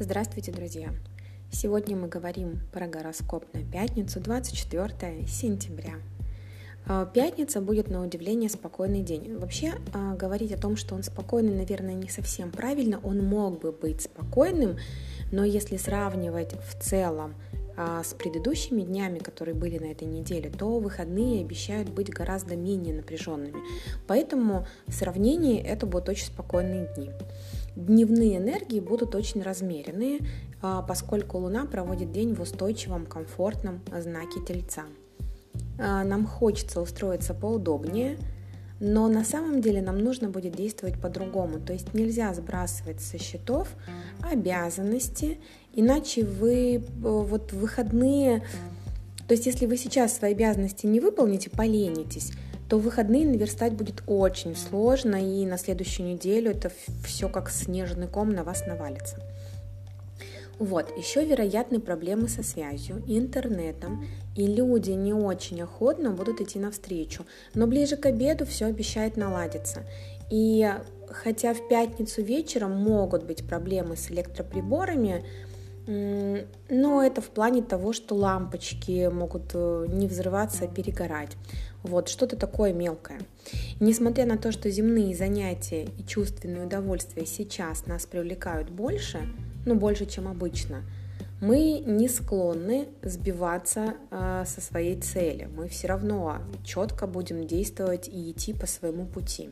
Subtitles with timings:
[0.00, 0.88] Здравствуйте, друзья!
[1.52, 5.94] Сегодня мы говорим про гороскоп на пятницу, 24 сентября.
[6.84, 9.36] А, пятница будет на удивление спокойный день.
[9.38, 12.98] Вообще а, говорить о том, что он спокойный, наверное, не совсем правильно.
[13.04, 14.78] Он мог бы быть спокойным,
[15.30, 17.36] но если сравнивать в целом
[17.76, 22.96] а, с предыдущими днями, которые были на этой неделе, то выходные обещают быть гораздо менее
[22.96, 23.62] напряженными.
[24.08, 27.10] Поэтому в сравнении это будут очень спокойные дни.
[27.76, 30.20] Дневные энергии будут очень размеренные,
[30.62, 34.84] а, поскольку Луна проводит день в устойчивом, комфортном знаке Тельца.
[35.78, 38.16] А, нам хочется устроиться поудобнее,
[38.80, 41.58] но на самом деле нам нужно будет действовать по-другому.
[41.58, 43.68] То есть нельзя сбрасывать со счетов
[44.22, 45.38] обязанности,
[45.72, 48.42] иначе вы э, вот выходные...
[49.26, 52.32] То есть если вы сейчас свои обязанности не выполните, поленитесь,
[52.68, 56.70] то выходные наверстать будет очень сложно, и на следующую неделю это
[57.04, 59.16] все как снежный ком на вас навалится.
[60.58, 67.26] Вот, еще вероятны проблемы со связью, интернетом, и люди не очень охотно будут идти навстречу.
[67.54, 69.82] Но ближе к обеду все обещает наладиться.
[70.30, 70.72] И
[71.10, 75.24] хотя в пятницу вечером могут быть проблемы с электроприборами,
[75.86, 81.36] но это в плане того, что лампочки могут э, не взрываться, а перегорать.
[81.82, 83.20] Вот, что-то такое мелкое.
[83.80, 89.20] Несмотря на то, что земные занятия и чувственные удовольствия сейчас нас привлекают больше,
[89.66, 90.82] ну, больше, чем обычно,
[91.40, 95.48] мы не склонны сбиваться э, со своей цели.
[95.54, 99.50] Мы все равно четко будем действовать и идти по своему пути.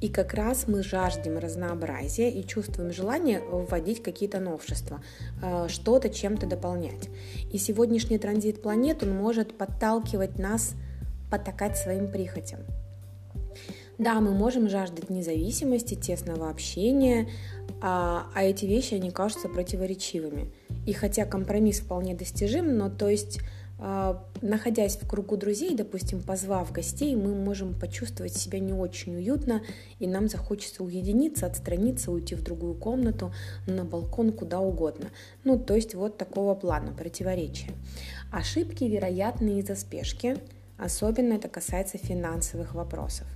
[0.00, 5.02] И как раз мы жаждем разнообразия и чувствуем желание вводить какие-то новшества,
[5.42, 7.08] э, что-то чем-то дополнять.
[7.52, 10.74] И сегодняшний транзит планет, он может подталкивать нас
[11.30, 12.60] потакать своим прихотям.
[13.98, 17.28] Да, мы можем жаждать независимости, тесного общения,
[17.80, 20.52] а, а эти вещи, они кажутся противоречивыми.
[20.86, 23.40] И хотя компромисс вполне достижим, но то есть
[23.78, 29.62] находясь в кругу друзей, допустим, позвав гостей, мы можем почувствовать себя не очень уютно,
[29.98, 33.34] и нам захочется уединиться, отстраниться, уйти в другую комнату,
[33.66, 35.10] на балкон, куда угодно.
[35.44, 37.72] Ну, то есть вот такого плана противоречия.
[38.32, 40.38] Ошибки вероятны из-за спешки,
[40.78, 43.26] особенно это касается финансовых вопросов.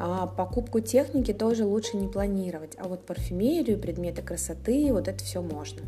[0.00, 5.42] А покупку техники тоже лучше не планировать, а вот парфюмерию, предметы красоты, вот это все
[5.42, 5.82] можно.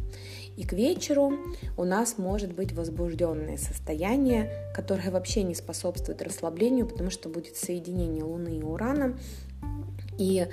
[0.56, 1.32] И к вечеру
[1.76, 8.24] у нас может быть возбужденное состояние, которое вообще не способствует расслаблению, потому что будет соединение
[8.24, 9.16] Луны и Урана.
[10.18, 10.48] И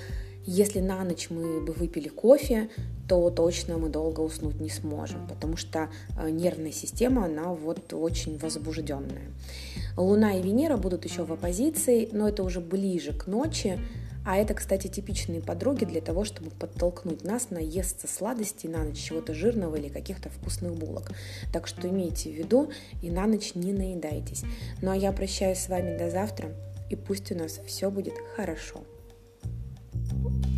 [0.47, 2.69] если на ночь мы бы выпили кофе,
[3.07, 8.37] то точно мы долго уснуть не сможем, потому что э, нервная система, она вот очень
[8.37, 9.33] возбужденная.
[9.97, 13.77] Луна и Венера будут еще в оппозиции, но это уже ближе к ночи,
[14.25, 18.99] а это, кстати, типичные подруги для того, чтобы подтолкнуть нас на наесться сладостей на ночь,
[18.99, 21.11] чего-то жирного или каких-то вкусных булок.
[21.51, 22.71] Так что имейте в виду
[23.01, 24.43] и на ночь не наедайтесь.
[24.81, 26.51] Ну а я прощаюсь с вами до завтра,
[26.89, 28.81] и пусть у нас все будет хорошо.
[30.09, 30.56] Bye.